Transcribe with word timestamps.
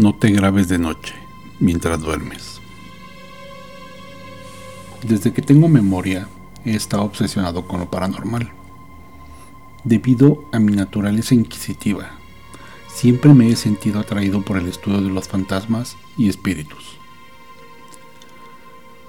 No 0.00 0.14
te 0.14 0.30
grabes 0.30 0.66
de 0.68 0.78
noche 0.78 1.14
mientras 1.58 2.00
duermes. 2.00 2.62
Desde 5.06 5.34
que 5.34 5.42
tengo 5.42 5.68
memoria 5.68 6.26
he 6.64 6.74
estado 6.74 7.02
obsesionado 7.02 7.68
con 7.68 7.80
lo 7.80 7.90
paranormal. 7.90 8.50
Debido 9.84 10.42
a 10.52 10.58
mi 10.58 10.72
naturaleza 10.72 11.34
inquisitiva, 11.34 12.12
siempre 12.88 13.34
me 13.34 13.50
he 13.50 13.56
sentido 13.56 14.00
atraído 14.00 14.40
por 14.40 14.56
el 14.56 14.68
estudio 14.68 15.02
de 15.02 15.10
los 15.10 15.28
fantasmas 15.28 15.98
y 16.16 16.30
espíritus. 16.30 16.96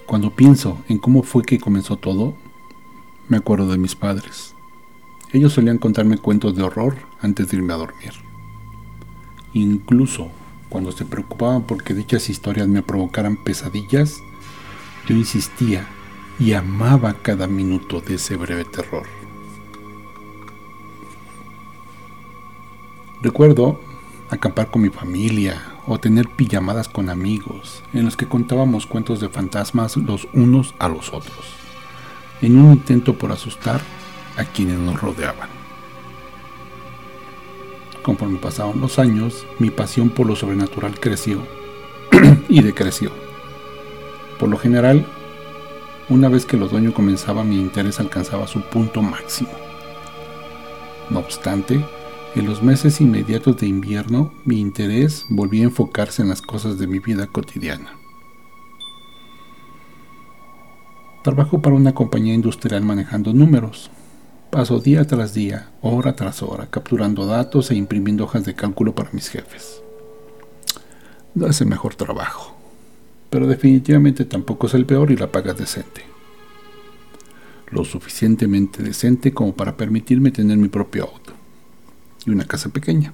Cuando 0.05 0.31
pienso 0.31 0.77
en 0.89 0.97
cómo 0.97 1.23
fue 1.23 1.43
que 1.43 1.61
comenzó 1.61 1.95
todo, 1.95 2.35
me 3.29 3.37
acuerdo 3.37 3.71
de 3.71 3.77
mis 3.77 3.95
padres. 3.95 4.55
Ellos 5.31 5.53
solían 5.53 5.77
contarme 5.77 6.17
cuentos 6.17 6.53
de 6.53 6.63
horror 6.63 6.97
antes 7.21 7.47
de 7.47 7.55
irme 7.55 7.71
a 7.71 7.77
dormir. 7.77 8.11
Incluso 9.53 10.31
cuando 10.71 10.93
se 10.93 11.03
preocupaban 11.03 11.63
porque 11.63 11.93
dichas 11.93 12.29
historias 12.29 12.69
me 12.69 12.81
provocaran 12.81 13.35
pesadillas, 13.35 14.23
yo 15.05 15.15
insistía 15.15 15.85
y 16.39 16.53
amaba 16.53 17.13
cada 17.21 17.45
minuto 17.45 17.99
de 17.99 18.15
ese 18.15 18.37
breve 18.37 18.63
terror. 18.63 19.05
Recuerdo 23.21 23.81
acampar 24.29 24.71
con 24.71 24.81
mi 24.81 24.89
familia 24.89 25.61
o 25.85 25.99
tener 25.99 26.29
pijamadas 26.29 26.87
con 26.87 27.09
amigos 27.09 27.83
en 27.91 28.05
los 28.05 28.15
que 28.15 28.27
contábamos 28.27 28.85
cuentos 28.85 29.19
de 29.19 29.27
fantasmas 29.27 29.97
los 29.97 30.29
unos 30.33 30.73
a 30.79 30.87
los 30.87 31.09
otros, 31.09 31.53
en 32.41 32.57
un 32.57 32.71
intento 32.71 33.17
por 33.17 33.33
asustar 33.33 33.81
a 34.37 34.45
quienes 34.45 34.79
nos 34.79 34.99
rodeaban. 35.01 35.60
Conforme 38.03 38.39
pasaron 38.39 38.81
los 38.81 38.97
años, 38.97 39.45
mi 39.59 39.69
pasión 39.69 40.09
por 40.09 40.25
lo 40.25 40.35
sobrenatural 40.35 40.99
creció 40.99 41.41
y 42.49 42.61
decreció. 42.61 43.11
Por 44.39 44.49
lo 44.49 44.57
general, 44.57 45.05
una 46.09 46.27
vez 46.27 46.45
que 46.45 46.55
el 46.55 46.63
otoño 46.63 46.93
comenzaba, 46.93 47.43
mi 47.43 47.59
interés 47.59 47.99
alcanzaba 47.99 48.47
su 48.47 48.61
punto 48.61 49.01
máximo. 49.01 49.51
No 51.09 51.19
obstante, 51.19 51.85
en 52.33 52.45
los 52.45 52.63
meses 52.63 53.01
inmediatos 53.01 53.57
de 53.57 53.67
invierno, 53.67 54.31
mi 54.45 54.59
interés 54.59 55.25
volvía 55.29 55.61
a 55.61 55.65
enfocarse 55.65 56.21
en 56.21 56.29
las 56.29 56.41
cosas 56.41 56.79
de 56.79 56.87
mi 56.87 56.99
vida 56.99 57.27
cotidiana. 57.27 57.97
Trabajo 61.21 61.61
para 61.61 61.75
una 61.75 61.93
compañía 61.93 62.33
industrial 62.33 62.83
manejando 62.83 63.31
números, 63.31 63.91
Paso 64.51 64.81
día 64.81 65.07
tras 65.07 65.33
día, 65.33 65.69
hora 65.81 66.17
tras 66.17 66.43
hora, 66.43 66.67
capturando 66.69 67.25
datos 67.25 67.71
e 67.71 67.75
imprimiendo 67.75 68.25
hojas 68.25 68.43
de 68.43 68.53
cálculo 68.53 68.93
para 68.93 69.09
mis 69.13 69.29
jefes. 69.29 69.81
No 71.33 71.47
es 71.47 71.61
el 71.61 71.67
mejor 71.67 71.95
trabajo, 71.95 72.53
pero 73.29 73.47
definitivamente 73.47 74.25
tampoco 74.25 74.67
es 74.67 74.73
el 74.73 74.85
peor 74.85 75.09
y 75.09 75.15
la 75.15 75.31
paga 75.31 75.53
es 75.53 75.57
decente. 75.57 76.01
Lo 77.69 77.85
suficientemente 77.85 78.83
decente 78.83 79.33
como 79.33 79.55
para 79.55 79.77
permitirme 79.77 80.31
tener 80.31 80.57
mi 80.57 80.67
propio 80.67 81.05
auto 81.05 81.31
y 82.25 82.31
una 82.31 82.43
casa 82.43 82.67
pequeña. 82.67 83.13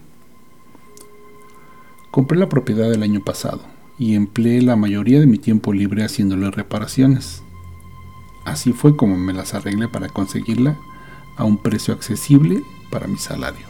Compré 2.09 2.39
la 2.39 2.49
propiedad 2.49 2.91
el 2.91 3.03
año 3.03 3.23
pasado 3.23 3.61
y 3.99 4.15
empleé 4.15 4.63
la 4.63 4.75
mayoría 4.75 5.19
de 5.19 5.27
mi 5.27 5.37
tiempo 5.37 5.71
libre 5.71 6.03
haciéndole 6.03 6.49
reparaciones. 6.49 7.43
Así 8.43 8.73
fue 8.73 8.97
como 8.97 9.17
me 9.17 9.33
las 9.33 9.53
arreglé 9.53 9.87
para 9.87 10.09
conseguirla 10.09 10.79
a 11.37 11.45
un 11.45 11.57
precio 11.57 11.93
accesible 11.93 12.63
para 12.89 13.07
mi 13.07 13.17
salario. 13.17 13.67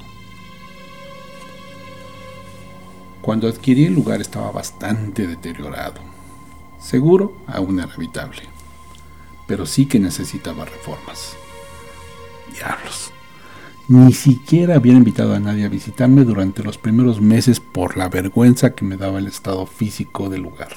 Cuando 3.21 3.47
adquirí 3.47 3.85
el 3.85 3.93
lugar 3.93 4.21
estaba 4.21 4.51
bastante 4.51 5.27
deteriorado. 5.27 5.99
Seguro 6.79 7.37
aún 7.45 7.79
era 7.79 7.93
habitable, 7.93 8.43
pero 9.47 9.65
sí 9.65 9.85
que 9.85 9.99
necesitaba 9.99 10.63
reformas. 10.63 11.35
Diablos. 12.53 13.11
Ni 13.89 14.13
siquiera 14.13 14.75
había 14.75 14.93
invitado 14.93 15.33
a 15.33 15.39
nadie 15.39 15.65
a 15.65 15.69
visitarme 15.69 16.23
durante 16.23 16.63
los 16.63 16.77
primeros 16.77 17.21
meses 17.21 17.59
por 17.59 17.97
la 17.97 18.09
vergüenza 18.09 18.75
que 18.75 18.85
me 18.85 18.97
daba 18.97 19.19
el 19.19 19.27
estado 19.27 19.65
físico 19.65 20.29
del 20.29 20.43
lugar. 20.43 20.69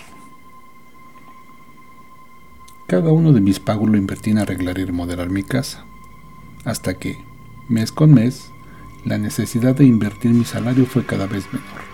Cada 2.86 3.12
uno 3.12 3.32
de 3.32 3.40
mis 3.40 3.60
pagos 3.60 3.88
lo 3.88 3.96
invertí 3.96 4.30
en 4.30 4.38
arreglar 4.38 4.78
y 4.78 4.84
remodelar 4.84 5.30
mi 5.30 5.44
casa 5.44 5.84
hasta 6.64 6.94
que, 6.94 7.18
mes 7.68 7.92
con 7.92 8.14
mes, 8.14 8.50
la 9.04 9.18
necesidad 9.18 9.74
de 9.74 9.84
invertir 9.84 10.32
mi 10.32 10.44
salario 10.44 10.86
fue 10.86 11.04
cada 11.04 11.26
vez 11.26 11.46
menor. 11.52 11.90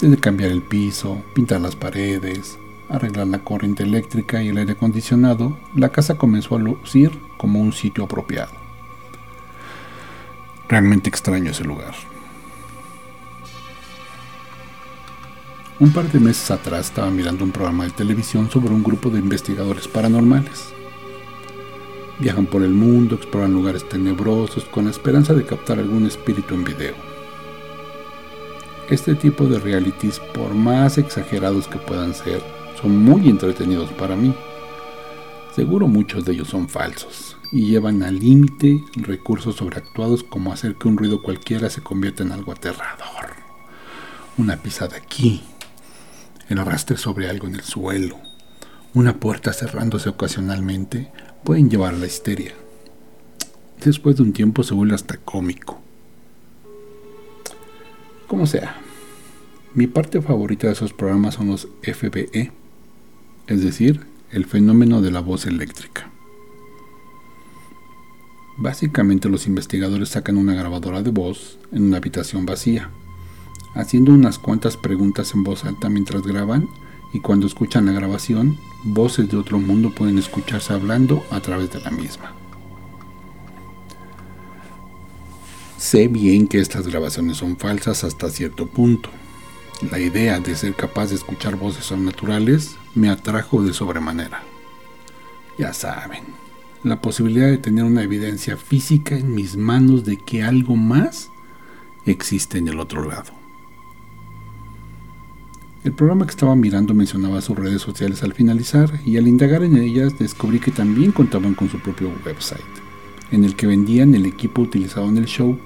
Desde 0.00 0.16
cambiar 0.18 0.50
el 0.50 0.62
piso, 0.62 1.22
pintar 1.34 1.60
las 1.60 1.76
paredes, 1.76 2.58
arreglar 2.88 3.28
la 3.28 3.38
corriente 3.38 3.84
eléctrica 3.84 4.42
y 4.42 4.48
el 4.48 4.58
aire 4.58 4.72
acondicionado, 4.72 5.56
la 5.74 5.90
casa 5.90 6.16
comenzó 6.16 6.56
a 6.56 6.58
lucir 6.58 7.12
como 7.38 7.60
un 7.60 7.72
sitio 7.72 8.04
apropiado. 8.04 8.52
Realmente 10.68 11.08
extraño 11.08 11.50
ese 11.50 11.64
lugar. 11.64 11.94
Un 15.80 15.92
par 15.92 16.10
de 16.12 16.20
meses 16.20 16.50
atrás 16.50 16.86
estaba 16.86 17.10
mirando 17.10 17.44
un 17.44 17.50
programa 17.50 17.84
de 17.84 17.90
televisión 17.90 18.50
sobre 18.50 18.72
un 18.72 18.82
grupo 18.82 19.10
de 19.10 19.18
investigadores 19.18 19.88
paranormales. 19.88 20.72
Viajan 22.18 22.46
por 22.46 22.62
el 22.62 22.70
mundo, 22.70 23.16
exploran 23.16 23.52
lugares 23.52 23.88
tenebrosos 23.88 24.64
con 24.66 24.84
la 24.84 24.90
esperanza 24.90 25.34
de 25.34 25.44
captar 25.44 25.78
algún 25.78 26.06
espíritu 26.06 26.54
en 26.54 26.64
video. 26.64 26.94
Este 28.90 29.14
tipo 29.14 29.46
de 29.46 29.58
realities, 29.58 30.20
por 30.34 30.54
más 30.54 30.98
exagerados 30.98 31.66
que 31.66 31.78
puedan 31.78 32.14
ser, 32.14 32.42
son 32.80 32.96
muy 32.96 33.28
entretenidos 33.28 33.90
para 33.92 34.16
mí. 34.16 34.34
Seguro 35.54 35.86
muchos 35.86 36.24
de 36.24 36.32
ellos 36.32 36.48
son 36.48 36.68
falsos 36.68 37.36
y 37.50 37.66
llevan 37.66 38.02
al 38.02 38.18
límite 38.18 38.82
recursos 38.96 39.56
sobreactuados 39.56 40.22
como 40.22 40.52
hacer 40.52 40.76
que 40.76 40.88
un 40.88 40.96
ruido 40.96 41.22
cualquiera 41.22 41.70
se 41.70 41.82
convierta 41.82 42.22
en 42.22 42.32
algo 42.32 42.52
aterrador. 42.52 43.36
Una 44.38 44.56
pisada 44.56 44.96
aquí, 44.96 45.42
el 46.48 46.58
arrastre 46.58 46.96
sobre 46.96 47.28
algo 47.28 47.46
en 47.46 47.54
el 47.54 47.62
suelo, 47.62 48.18
una 48.94 49.20
puerta 49.20 49.52
cerrándose 49.52 50.08
ocasionalmente 50.08 51.12
pueden 51.44 51.70
llevar 51.70 51.94
a 51.94 51.98
la 51.98 52.06
histeria. 52.06 52.52
Después 53.84 54.16
de 54.16 54.22
un 54.22 54.32
tiempo 54.32 54.62
se 54.62 54.74
vuelve 54.74 54.94
hasta 54.94 55.16
cómico. 55.16 55.80
Como 58.28 58.46
sea, 58.46 58.80
mi 59.74 59.86
parte 59.86 60.22
favorita 60.22 60.66
de 60.66 60.74
esos 60.74 60.92
programas 60.92 61.34
son 61.34 61.48
los 61.48 61.68
FBE, 61.82 62.52
es 63.46 63.62
decir, 63.62 64.06
el 64.30 64.46
fenómeno 64.46 65.02
de 65.02 65.10
la 65.10 65.20
voz 65.20 65.46
eléctrica. 65.46 66.10
Básicamente 68.56 69.28
los 69.28 69.46
investigadores 69.46 70.10
sacan 70.10 70.36
una 70.36 70.54
grabadora 70.54 71.02
de 71.02 71.10
voz 71.10 71.58
en 71.72 71.84
una 71.84 71.96
habitación 71.96 72.46
vacía, 72.46 72.90
haciendo 73.74 74.12
unas 74.12 74.38
cuantas 74.38 74.76
preguntas 74.76 75.34
en 75.34 75.42
voz 75.42 75.64
alta 75.64 75.88
mientras 75.88 76.22
graban 76.22 76.68
y 77.12 77.20
cuando 77.20 77.46
escuchan 77.46 77.86
la 77.86 77.92
grabación, 77.92 78.58
voces 78.84 79.28
de 79.28 79.36
otro 79.36 79.58
mundo 79.58 79.90
pueden 79.90 80.18
escucharse 80.18 80.72
hablando 80.72 81.24
a 81.30 81.40
través 81.40 81.70
de 81.70 81.80
la 81.80 81.90
misma. 81.90 82.32
Sé 85.76 86.08
bien 86.08 86.48
que 86.48 86.60
estas 86.60 86.86
grabaciones 86.86 87.38
son 87.38 87.56
falsas 87.56 88.04
hasta 88.04 88.30
cierto 88.30 88.66
punto. 88.66 89.10
La 89.90 89.98
idea 89.98 90.38
de 90.38 90.54
ser 90.54 90.74
capaz 90.74 91.08
de 91.08 91.16
escuchar 91.16 91.56
voces 91.56 91.84
sobrenaturales 91.84 92.76
me 92.94 93.10
atrajo 93.10 93.62
de 93.62 93.74
sobremanera. 93.74 94.42
Ya 95.58 95.74
saben, 95.74 96.22
la 96.84 97.00
posibilidad 97.00 97.48
de 97.48 97.58
tener 97.58 97.84
una 97.84 98.02
evidencia 98.02 98.56
física 98.56 99.16
en 99.16 99.34
mis 99.34 99.56
manos 99.56 100.04
de 100.04 100.16
que 100.16 100.42
algo 100.42 100.76
más 100.76 101.28
existe 102.06 102.58
en 102.58 102.68
el 102.68 102.80
otro 102.80 103.08
lado. 103.08 103.41
El 105.84 105.92
programa 105.92 106.26
que 106.26 106.30
estaba 106.30 106.54
mirando 106.54 106.94
mencionaba 106.94 107.40
sus 107.40 107.58
redes 107.58 107.82
sociales 107.82 108.22
al 108.22 108.34
finalizar 108.34 109.00
y 109.04 109.16
al 109.16 109.26
indagar 109.26 109.64
en 109.64 109.76
ellas 109.76 110.16
descubrí 110.16 110.60
que 110.60 110.70
también 110.70 111.10
contaban 111.10 111.54
con 111.54 111.68
su 111.68 111.80
propio 111.80 112.08
website, 112.24 112.62
en 113.32 113.42
el 113.44 113.56
que 113.56 113.66
vendían 113.66 114.14
el 114.14 114.24
equipo 114.24 114.62
utilizado 114.62 115.08
en 115.08 115.18
el 115.18 115.24
show, 115.24 115.58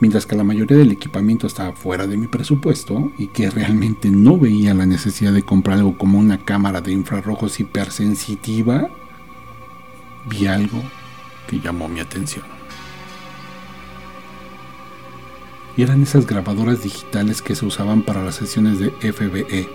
mientras 0.00 0.26
que 0.26 0.34
la 0.34 0.42
mayoría 0.42 0.78
del 0.78 0.90
equipamiento 0.90 1.46
estaba 1.46 1.74
fuera 1.74 2.08
de 2.08 2.16
mi 2.16 2.26
presupuesto 2.26 3.12
y 3.18 3.28
que 3.28 3.50
realmente 3.50 4.10
no 4.10 4.36
veía 4.36 4.74
la 4.74 4.84
necesidad 4.84 5.32
de 5.32 5.44
comprar 5.44 5.78
algo 5.78 5.96
como 5.96 6.18
una 6.18 6.38
cámara 6.44 6.80
de 6.80 6.90
infrarrojos 6.90 7.60
hipersensitiva, 7.60 8.90
vi 10.28 10.48
algo 10.48 10.82
que 11.46 11.60
llamó 11.60 11.88
mi 11.88 12.00
atención. 12.00 12.57
Y 15.78 15.84
eran 15.84 16.02
esas 16.02 16.26
grabadoras 16.26 16.82
digitales 16.82 17.40
que 17.40 17.54
se 17.54 17.64
usaban 17.64 18.02
para 18.02 18.24
las 18.24 18.34
sesiones 18.34 18.80
de 18.80 18.90
FBE. 18.90 19.68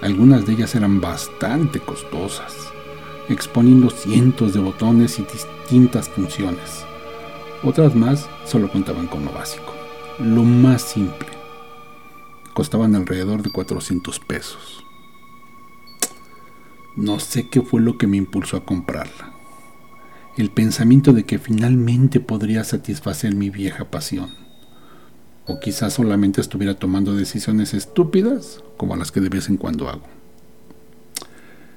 Algunas 0.00 0.46
de 0.46 0.54
ellas 0.54 0.74
eran 0.74 1.02
bastante 1.02 1.80
costosas, 1.80 2.54
exponiendo 3.28 3.90
cientos 3.90 4.54
de 4.54 4.60
botones 4.60 5.18
y 5.18 5.24
distintas 5.24 6.08
funciones. 6.08 6.86
Otras 7.62 7.94
más 7.94 8.26
solo 8.46 8.72
contaban 8.72 9.06
con 9.06 9.26
lo 9.26 9.32
básico, 9.32 9.74
lo 10.18 10.44
más 10.44 10.80
simple, 10.80 11.28
costaban 12.54 12.94
alrededor 12.94 13.42
de 13.42 13.50
400 13.50 14.18
pesos. 14.20 14.82
No 16.96 17.20
sé 17.20 17.50
qué 17.50 17.60
fue 17.60 17.82
lo 17.82 17.98
que 17.98 18.06
me 18.06 18.16
impulsó 18.16 18.56
a 18.56 18.64
comprarla. 18.64 19.34
El 20.38 20.48
pensamiento 20.48 21.12
de 21.12 21.24
que 21.24 21.38
finalmente 21.38 22.18
podría 22.18 22.64
satisfacer 22.64 23.34
mi 23.34 23.50
vieja 23.50 23.90
pasión. 23.90 24.45
O 25.46 25.60
quizás 25.60 25.94
solamente 25.94 26.40
estuviera 26.40 26.74
tomando 26.74 27.14
decisiones 27.14 27.72
estúpidas 27.74 28.62
como 28.76 28.96
las 28.96 29.12
que 29.12 29.20
de 29.20 29.28
vez 29.28 29.48
en 29.48 29.56
cuando 29.56 29.88
hago. 29.88 30.02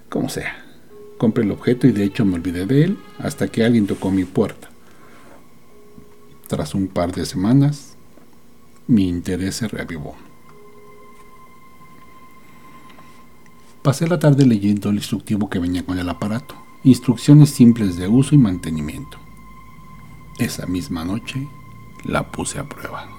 Como 0.10 0.30
sea, 0.30 0.66
compré 1.18 1.44
el 1.44 1.51
objeto 1.51 1.86
y 1.86 1.92
de 1.92 2.04
hecho 2.04 2.25
me 2.25 2.36
olvidé 2.36 2.66
de 2.66 2.83
él 2.83 2.98
hasta 3.19 3.48
que 3.48 3.63
alguien 3.63 3.86
tocó 3.86 4.10
mi 4.10 4.25
puerta. 4.25 4.69
Tras 6.48 6.74
un 6.74 6.88
par 6.88 7.12
de 7.12 7.27
semanas, 7.27 7.95
mi 8.88 9.07
interés 9.07 9.56
se 9.56 9.68
reavivó. 9.68 10.16
Pasé 13.83 14.07
la 14.07 14.18
tarde 14.18 14.45
leyendo 14.45 14.89
el 14.89 14.95
instructivo 14.95 15.50
que 15.50 15.60
venía 15.60 15.86
con 15.86 16.00
el 16.00 16.10
aparato, 16.10 16.56
instrucciones 16.83 17.51
simples 17.51 17.98
de 17.98 18.07
uso 18.07 18.33
y 18.33 18.39
mantenimiento. 18.39 19.19
Esa 20.39 20.66
misma 20.66 21.06
noche 21.06 21.48
la 22.04 22.31
puse 22.31 22.60
a 22.60 22.68
prueba. 22.68 23.19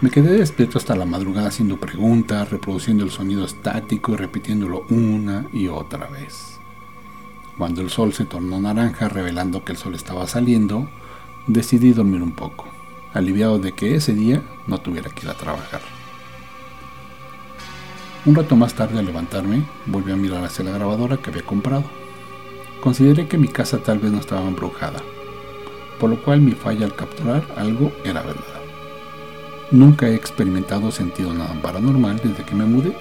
Me 0.00 0.10
quedé 0.10 0.38
despierto 0.38 0.78
hasta 0.78 0.96
la 0.96 1.04
madrugada 1.04 1.48
haciendo 1.48 1.76
preguntas, 1.76 2.48
reproduciendo 2.48 3.04
el 3.04 3.10
sonido 3.10 3.44
estático 3.44 4.14
y 4.14 4.16
repitiéndolo 4.16 4.86
una 4.88 5.46
y 5.52 5.68
otra 5.68 6.06
vez. 6.06 6.58
Cuando 7.58 7.82
el 7.82 7.90
sol 7.90 8.14
se 8.14 8.24
tornó 8.24 8.58
naranja 8.58 9.10
revelando 9.10 9.62
que 9.62 9.72
el 9.72 9.78
sol 9.78 9.94
estaba 9.94 10.26
saliendo, 10.26 10.88
decidí 11.46 11.92
dormir 11.92 12.22
un 12.22 12.32
poco, 12.32 12.66
aliviado 13.12 13.58
de 13.58 13.72
que 13.72 13.94
ese 13.94 14.14
día 14.14 14.42
no 14.66 14.78
tuviera 14.78 15.10
que 15.10 15.26
ir 15.26 15.30
a 15.30 15.36
trabajar. 15.36 15.82
Un 18.24 18.34
rato 18.34 18.56
más 18.56 18.72
tarde 18.72 18.98
al 18.98 19.04
levantarme, 19.04 19.64
volví 19.84 20.12
a 20.12 20.16
mirar 20.16 20.42
hacia 20.42 20.64
la 20.64 20.72
grabadora 20.72 21.18
que 21.18 21.28
había 21.28 21.42
comprado. 21.42 21.84
Consideré 22.80 23.28
que 23.28 23.36
mi 23.36 23.48
casa 23.48 23.82
tal 23.82 23.98
vez 23.98 24.10
no 24.10 24.20
estaba 24.20 24.48
embrujada, 24.48 25.02
por 25.98 26.08
lo 26.08 26.22
cual 26.22 26.40
mi 26.40 26.52
falla 26.52 26.86
al 26.86 26.94
capturar 26.94 27.44
algo 27.58 27.92
era 28.02 28.22
verdad. 28.22 28.59
Nunca 29.70 30.08
he 30.08 30.16
experimentado 30.16 30.90
sentido 30.90 31.32
nada 31.32 31.54
paranormal 31.62 32.20
desde 32.24 32.44
que 32.44 32.56
me 32.56 32.64
mudé, 32.64 32.92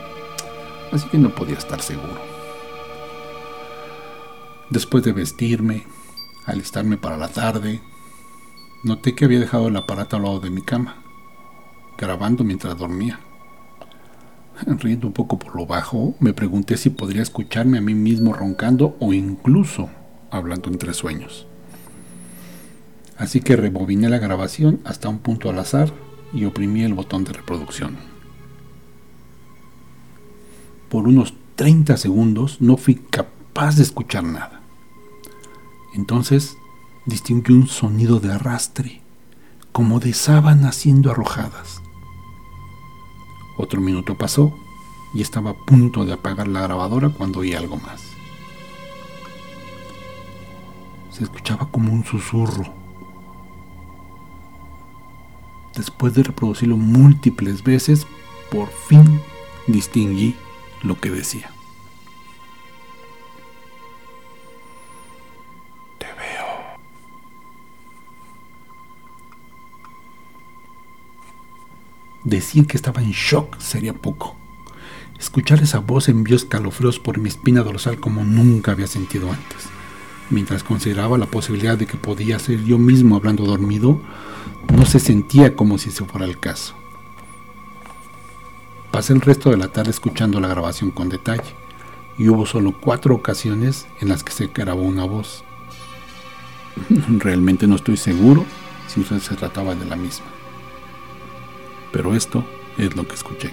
así 0.92 1.10
que 1.10 1.18
no 1.18 1.33
podía 1.33 1.57
estar 1.57 1.81
seguro. 1.81 2.21
Después 4.69 5.04
de 5.04 5.12
vestirme, 5.12 5.88
alistarme 6.45 6.98
para 6.98 7.18
la 7.18 7.30
tarde, 7.30 7.81
noté 8.83 9.16
que 9.16 9.25
había 9.25 9.39
dejado 9.39 9.69
el 9.69 9.77
aparato 9.77 10.16
al 10.16 10.24
lado 10.24 10.39
de 10.42 10.51
mi 10.51 10.62
cama, 10.62 10.98
grabando 11.98 12.44
mientras 12.44 12.77
dormía. 12.77 13.19
Riendo 14.68 15.07
un 15.07 15.13
poco 15.13 15.39
por 15.39 15.56
lo 15.56 15.66
bajo, 15.66 16.13
me 16.19 16.33
pregunté 16.33 16.77
si 16.77 16.92
podría 16.92 17.24
escucharme 17.24 17.80
a 17.80 17.81
mí 17.81 17.95
mismo 17.95 18.31
roncando 18.31 18.95
o 19.00 19.12
incluso 19.12 19.89
hablando 20.30 20.69
entre 20.69 20.94
sueños. 20.94 21.48
Así 23.18 23.39
que 23.42 23.56
rebobiné 23.56 24.07
la 24.07 24.19
grabación 24.19 24.81
hasta 24.86 25.10
un 25.10 25.18
punto 25.18 25.50
al 25.50 25.57
azar 25.57 25.92
y 26.34 26.46
oprimí 26.46 26.84
el 26.84 26.94
botón 26.94 27.24
de 27.24 27.34
reproducción. 27.34 27.98
Por 30.90 31.08
unos 31.08 31.34
30 31.56 31.98
segundos 31.98 32.62
no 32.62 32.78
fui 32.78 32.96
capaz 32.96 33.76
de 33.76 33.84
escuchar 33.84 34.24
nada. 34.24 34.62
Entonces 35.94 36.58
distinguí 37.06 37.54
un 37.54 37.68
sonido 37.68 38.20
de 38.20 38.31
arrastre, 38.34 39.02
como 39.72 40.00
de 40.00 40.14
sábanas 40.14 40.76
siendo 40.76 41.12
arrojadas. 41.12 41.81
Otro 43.58 43.81
minuto 43.81 44.18
pasó 44.18 44.54
y 45.14 45.22
estaba 45.22 45.52
a 45.52 45.66
punto 45.66 46.06
de 46.06 46.14
apagar 46.14 46.48
la 46.48 46.62
grabadora 46.62 47.10
cuando 47.10 47.40
oí 47.40 47.54
algo 47.54 47.78
más. 47.78 48.02
Se 51.12 51.24
escuchaba 51.24 51.70
como 51.70 51.92
un 51.92 52.06
susurro. 52.06 52.79
Después 55.80 56.14
de 56.14 56.24
reproducirlo 56.24 56.76
múltiples 56.76 57.64
veces, 57.64 58.06
por 58.52 58.68
fin 58.70 59.22
distinguí 59.66 60.36
lo 60.84 61.00
que 61.00 61.10
decía. 61.10 61.52
Decir 72.26 72.68
que 72.68 72.76
estaba 72.76 73.02
en 73.02 73.12
shock 73.12 73.58
sería 73.60 73.94
poco. 73.94 74.36
Escuchar 75.18 75.62
esa 75.64 75.80
voz 75.80 76.10
envió 76.10 76.36
escalofríos 76.36 77.00
por 77.00 77.20
mi 77.20 77.30
espina 77.30 77.64
dorsal 77.64 78.02
como 78.02 78.26
nunca 78.26 78.74
había 78.74 78.88
sentido 78.88 79.31
antes. 79.31 79.79
Mientras 80.30 80.64
consideraba 80.64 81.18
la 81.18 81.26
posibilidad 81.26 81.78
de 81.78 81.88
que 81.88 81.98
podía 81.98 82.40
ser 82.40 82.64
yo 82.64 82.78
mismo 82.78 83.16
hablando 83.16 83.46
dormido, 83.46 84.00
no 84.74 84.86
se 84.86 85.00
sentía 85.00 85.56
como 85.56 85.78
si 85.78 85.92
se 85.92 86.06
fuera 86.06 86.26
el 86.26 86.40
caso. 86.40 86.76
Pasé 88.92 89.14
el 89.14 89.22
resto 89.22 89.50
de 89.50 89.58
la 89.58 89.70
tarde 89.70 89.92
escuchando 89.92 90.40
la 90.40 90.48
grabación 90.48 90.92
con 90.92 91.10
detalle, 91.10 91.56
y 92.18 92.28
hubo 92.30 92.46
solo 92.46 92.74
cuatro 92.80 93.16
ocasiones 93.16 93.88
en 94.02 94.10
las 94.10 94.24
que 94.24 94.34
se 94.34 94.48
grabó 94.48 94.81
una 94.81 95.06
voz. 95.06 95.44
Realmente 97.08 97.66
no 97.66 97.76
estoy 97.76 97.98
seguro 97.98 98.46
si 98.88 99.04
se 99.04 99.36
trataba 99.36 99.76
de 99.76 99.86
la 99.86 99.96
misma 99.96 100.26
pero 101.92 102.16
esto 102.16 102.44
es 102.78 102.96
lo 102.96 103.08
que 103.08 103.16
escuché. 103.16 103.52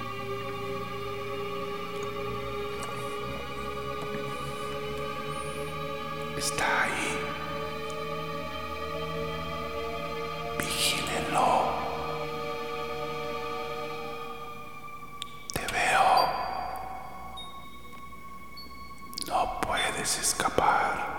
Escapar. 20.14 21.17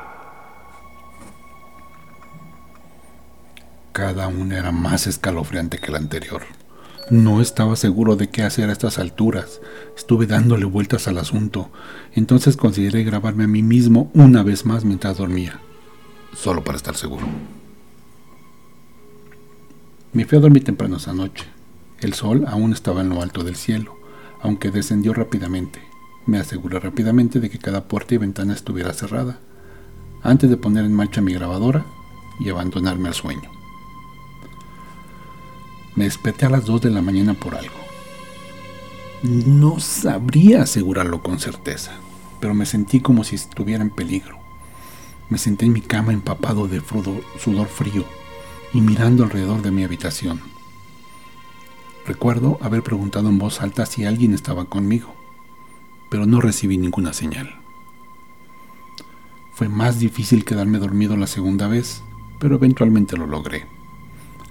Cada 3.92 4.28
una 4.28 4.58
era 4.58 4.72
más 4.72 5.08
escalofriante 5.08 5.80
que 5.80 5.92
la 5.92 5.98
anterior. 5.98 6.44
No 7.10 7.42
estaba 7.42 7.76
seguro 7.76 8.16
de 8.16 8.30
qué 8.30 8.44
hacer 8.44 8.70
a 8.70 8.74
estas 8.74 9.00
alturas. 9.00 9.62
Estuve 9.96 10.28
dándole 10.28 10.66
vueltas 10.66 11.08
al 11.08 11.18
asunto. 11.18 11.70
Entonces 12.14 12.58
consideré 12.58 13.04
grabarme 13.04 13.46
a 13.46 13.48
mí 13.48 13.64
mismo 13.64 14.12
una 14.14 14.44
vez 14.44 14.66
más 14.66 14.86
mientras 14.86 15.18
dormía. 15.18 15.60
Solo 16.36 16.64
para 16.64 16.78
estar 16.78 16.96
seguro. 16.96 17.26
Me 20.14 20.26
fui 20.26 20.38
a 20.38 20.42
dormir 20.42 20.64
temprano 20.64 20.98
esa 20.98 21.14
noche. 21.14 21.46
El 22.00 22.14
sol 22.14 22.46
aún 22.48 22.74
estaba 22.74 23.02
en 23.02 23.10
lo 23.10 23.22
alto 23.22 23.44
del 23.44 23.56
cielo, 23.56 23.98
aunque 24.42 24.70
descendió 24.70 25.14
rápidamente. 25.14 25.82
Me 26.28 26.38
aseguré 26.38 26.80
rápidamente 26.80 27.40
de 27.40 27.50
que 27.50 27.58
cada 27.58 27.88
puerta 27.88 28.14
y 28.14 28.18
ventana 28.18 28.54
estuviera 28.54 28.94
cerrada, 28.94 29.40
antes 30.22 30.50
de 30.50 30.58
poner 30.58 30.84
en 30.84 30.94
marcha 30.94 31.22
mi 31.22 31.34
grabadora 31.34 31.86
y 32.40 32.50
abandonarme 32.50 33.08
al 33.08 33.14
sueño. 33.14 33.50
Me 35.96 36.04
desperté 36.04 36.46
a 36.46 36.50
las 36.50 36.66
2 36.66 36.82
de 36.82 36.90
la 36.90 37.02
mañana 37.02 37.34
por 37.34 37.56
algo. 37.56 37.76
No 39.24 39.80
sabría 39.80 40.64
asegurarlo 40.64 41.24
con 41.24 41.40
certeza, 41.40 41.94
pero 42.42 42.54
me 42.54 42.66
sentí 42.66 43.00
como 43.00 43.24
si 43.24 43.36
estuviera 43.36 43.82
en 43.82 43.90
peligro. 43.90 44.38
Me 45.30 45.38
senté 45.38 45.66
en 45.66 45.74
mi 45.74 45.82
cama 45.82 46.12
empapado 46.14 46.68
de 46.68 46.82
sudor 47.40 47.68
frío 47.68 48.06
y 48.74 48.82
mirando 48.82 49.24
alrededor 49.24 49.62
de 49.62 49.72
mi 49.72 49.84
habitación. 49.84 50.42
Recuerdo 52.06 52.60
haber 52.62 52.84
preguntado 52.84 53.30
en 53.30 53.40
voz 53.40 53.62
alta 53.62 53.86
si 53.86 54.06
alguien 54.06 54.34
estaba 54.34 54.66
conmigo, 54.66 55.17
pero 56.10 56.26
no 56.26 56.42
recibí 56.42 56.78
ninguna 56.78 57.14
señal. 57.14 57.60
Fue 59.54 59.70
más 59.70 60.00
difícil 60.00 60.46
quedarme 60.46 60.78
dormido 60.78 61.18
la 61.18 61.28
segunda 61.28 61.68
vez, 61.68 62.04
pero 62.40 62.56
eventualmente 62.56 63.18
lo 63.18 63.26
logré. 63.26 63.66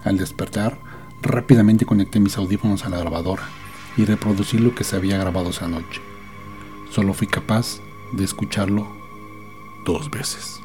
Al 0.04 0.18
despertar, 0.18 0.78
Rápidamente 1.22 1.86
conecté 1.86 2.20
mis 2.20 2.36
audífonos 2.36 2.84
a 2.84 2.88
la 2.88 2.98
grabadora 2.98 3.42
y 3.96 4.04
reproducí 4.04 4.58
lo 4.58 4.74
que 4.74 4.84
se 4.84 4.96
había 4.96 5.18
grabado 5.18 5.50
esa 5.50 5.66
noche. 5.66 6.00
Solo 6.90 7.14
fui 7.14 7.26
capaz 7.26 7.80
de 8.12 8.24
escucharlo 8.24 8.86
dos 9.84 10.10
veces. 10.10 10.60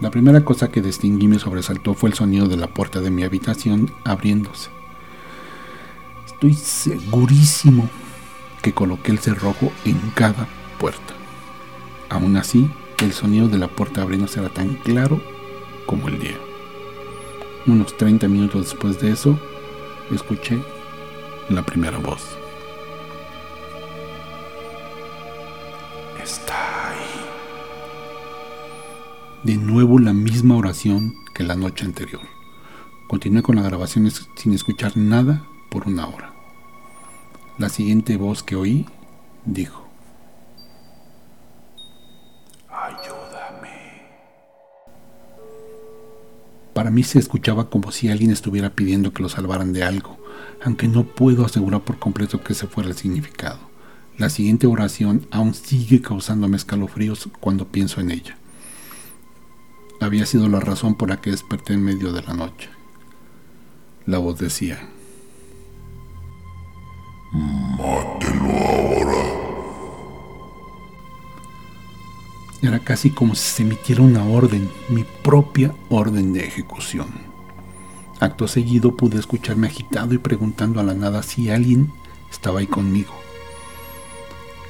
La 0.00 0.10
primera 0.10 0.44
cosa 0.44 0.70
que 0.70 0.80
distinguí 0.80 1.26
me 1.26 1.40
sobresaltó 1.40 1.94
fue 1.94 2.10
el 2.10 2.14
sonido 2.14 2.46
de 2.46 2.56
la 2.56 2.68
puerta 2.68 3.00
de 3.00 3.10
mi 3.10 3.24
habitación 3.24 3.92
abriéndose. 4.04 4.70
Estoy 6.26 6.54
segurísimo 6.54 7.90
que 8.62 8.72
coloqué 8.72 9.12
el 9.12 9.18
cerrojo 9.18 9.72
en 9.84 9.98
cada 10.14 10.46
puerta. 10.78 11.14
Aún 12.08 12.36
así, 12.36 12.70
el 13.02 13.12
sonido 13.12 13.48
de 13.48 13.58
la 13.58 13.68
puerta 13.68 14.02
abriéndose 14.02 14.40
era 14.40 14.48
tan 14.48 14.74
claro 14.76 15.20
como 15.86 16.08
el 16.08 16.18
día. 16.18 16.38
Unos 17.66 17.96
30 17.96 18.28
minutos 18.28 18.70
después 18.70 19.00
de 19.00 19.12
eso, 19.12 19.38
escuché 20.10 20.58
la 21.48 21.62
primera 21.62 21.98
voz. 21.98 22.36
Está 26.22 26.90
ahí. 26.90 26.96
De 29.44 29.56
nuevo 29.56 29.98
la 29.98 30.12
misma 30.12 30.56
oración 30.56 31.16
que 31.34 31.44
la 31.44 31.54
noche 31.56 31.84
anterior. 31.84 32.22
Continué 33.06 33.42
con 33.42 33.56
la 33.56 33.62
grabación 33.62 34.10
sin 34.34 34.52
escuchar 34.52 34.96
nada 34.96 35.44
por 35.70 35.86
una 35.86 36.06
hora. 36.06 36.37
La 37.58 37.68
siguiente 37.68 38.16
voz 38.16 38.44
que 38.44 38.54
oí 38.54 38.86
dijo, 39.44 39.84
Ayúdame. 42.70 44.02
Para 46.72 46.92
mí 46.92 47.02
se 47.02 47.18
escuchaba 47.18 47.68
como 47.68 47.90
si 47.90 48.10
alguien 48.10 48.30
estuviera 48.30 48.70
pidiendo 48.70 49.12
que 49.12 49.24
lo 49.24 49.28
salvaran 49.28 49.72
de 49.72 49.82
algo, 49.82 50.18
aunque 50.62 50.86
no 50.86 51.02
puedo 51.02 51.44
asegurar 51.44 51.82
por 51.82 51.98
completo 51.98 52.40
que 52.44 52.52
ese 52.52 52.68
fuera 52.68 52.90
el 52.90 52.94
significado. 52.94 53.58
La 54.18 54.30
siguiente 54.30 54.68
oración 54.68 55.26
aún 55.32 55.52
sigue 55.52 56.00
causándome 56.00 56.56
escalofríos 56.56 57.28
cuando 57.40 57.66
pienso 57.66 58.00
en 58.00 58.12
ella. 58.12 58.36
Había 60.00 60.26
sido 60.26 60.48
la 60.48 60.60
razón 60.60 60.94
por 60.94 61.08
la 61.08 61.20
que 61.20 61.32
desperté 61.32 61.72
en 61.72 61.82
medio 61.82 62.12
de 62.12 62.22
la 62.22 62.34
noche. 62.34 62.68
La 64.06 64.18
voz 64.18 64.38
decía, 64.38 64.78
Era 72.68 72.80
casi 72.80 73.08
como 73.08 73.34
si 73.34 73.50
se 73.50 73.62
emitiera 73.62 74.02
una 74.02 74.26
orden, 74.26 74.70
mi 74.90 75.02
propia 75.02 75.74
orden 75.88 76.34
de 76.34 76.44
ejecución. 76.44 77.08
Acto 78.20 78.46
seguido 78.46 78.94
pude 78.94 79.18
escucharme 79.18 79.68
agitado 79.68 80.12
y 80.12 80.18
preguntando 80.18 80.78
a 80.78 80.82
la 80.82 80.92
nada 80.92 81.22
si 81.22 81.48
alguien 81.48 81.90
estaba 82.30 82.60
ahí 82.60 82.66
conmigo. 82.66 83.14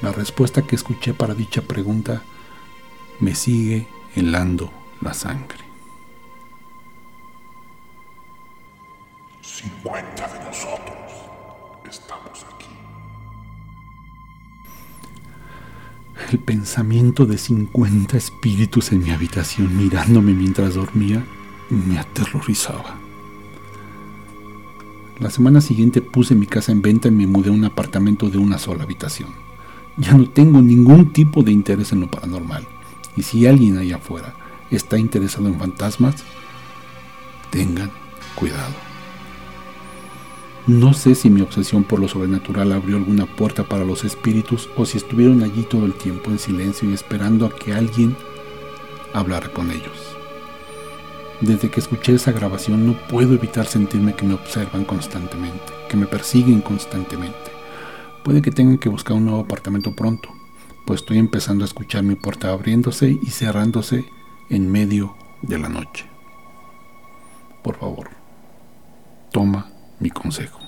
La 0.01 0.13
respuesta 0.13 0.63
que 0.63 0.77
escuché 0.77 1.13
para 1.13 1.35
dicha 1.35 1.61
pregunta 1.61 2.23
me 3.19 3.35
sigue 3.35 3.89
helando 4.15 4.71
la 5.01 5.13
sangre. 5.13 5.59
50 9.43 10.29
de 10.35 10.45
nosotros 10.45 10.78
El 16.31 16.39
pensamiento 16.39 17.25
de 17.25 17.39
50 17.39 18.19
espíritus 18.19 18.93
en 18.93 19.03
mi 19.03 19.11
habitación 19.13 19.75
mirándome 19.75 20.35
mientras 20.35 20.75
dormía 20.75 21.25
me 21.71 21.99
aterrorizaba. 21.99 22.97
La 25.21 25.31
semana 25.31 25.63
siguiente 25.63 26.03
puse 26.03 26.35
mi 26.35 26.45
casa 26.45 26.71
en 26.71 26.83
venta 26.83 27.09
y 27.09 27.13
me 27.13 27.27
mudé 27.27 27.49
a 27.49 27.53
un 27.53 27.65
apartamento 27.65 28.29
de 28.29 28.37
una 28.37 28.59
sola 28.59 28.85
habitación. 28.85 29.31
Ya 29.97 30.13
no 30.13 30.29
tengo 30.29 30.61
ningún 30.61 31.15
tipo 31.15 31.43
de 31.43 31.51
interés 31.51 31.93
en 31.93 32.01
lo 32.01 32.11
paranormal. 32.11 32.67
Y 33.17 33.23
si 33.23 33.47
alguien 33.47 33.79
allá 33.79 33.97
afuera 33.97 34.35
está 34.71 34.99
interesado 34.99 35.49
en 35.49 35.59
fantasmas, 35.59 36.17
tengan 37.51 37.91
cuidado. 38.35 38.88
No 40.69 40.93
sé 40.93 41.15
si 41.15 41.31
mi 41.31 41.41
obsesión 41.41 41.83
por 41.83 41.99
lo 41.99 42.09
sobrenatural 42.09 42.73
abrió 42.73 42.99
alguna 42.99 43.25
puerta 43.25 43.65
para 43.65 43.87
los 43.87 44.05
espíritus 44.05 44.69
o 44.77 44.85
si 44.85 44.99
estuvieron 44.99 45.43
allí 45.43 45.63
todo 45.63 45.87
el 45.87 45.95
tiempo 45.95 46.31
en 46.31 46.39
silencio 46.39 46.91
y 46.91 46.93
esperando 46.93 47.47
a 47.47 47.57
que 47.57 47.73
alguien 47.73 48.15
hablara 49.15 49.51
con 49.51 49.71
ellos. 49.71 50.15
Desde 51.41 51.71
que 51.71 51.81
escuché 51.81 52.15
esa 52.15 52.33
grabación 52.33 52.87
no 52.87 52.93
puedo 53.09 53.33
evitar 53.33 53.65
sentirme 53.65 54.15
que 54.15 54.27
me 54.27 54.35
observan 54.35 54.85
constantemente, 54.85 55.73
que 55.89 55.97
me 55.97 56.05
persiguen 56.05 56.61
constantemente. 56.61 57.51
Puede 58.23 58.43
que 58.43 58.51
tengan 58.51 58.77
que 58.77 58.91
buscar 58.91 59.17
un 59.17 59.25
nuevo 59.25 59.41
apartamento 59.41 59.97
pronto, 59.97 60.29
pues 60.85 61.01
estoy 61.01 61.17
empezando 61.17 61.65
a 61.65 61.69
escuchar 61.69 62.03
mi 62.03 62.15
puerta 62.15 62.53
abriéndose 62.53 63.19
y 63.23 63.31
cerrándose 63.31 64.05
en 64.51 64.71
medio 64.71 65.17
de 65.41 65.59
la 65.59 65.71
noche. 65.71 66.05
Por 67.63 67.79
favor, 67.79 68.11
toma 69.33 69.78
mi 70.01 70.11
consejo. 70.11 70.61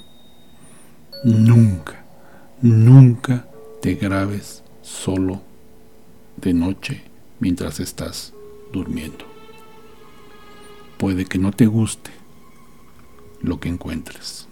Nunca, 1.24 2.04
nunca 2.62 3.46
te 3.80 3.94
grabes 3.94 4.62
solo 4.82 5.42
de 6.36 6.54
noche 6.54 7.02
mientras 7.38 7.80
estás 7.80 8.32
durmiendo. 8.72 9.24
Puede 10.98 11.24
que 11.24 11.38
no 11.38 11.52
te 11.52 11.66
guste 11.66 12.10
lo 13.40 13.60
que 13.60 13.68
encuentres. 13.68 14.46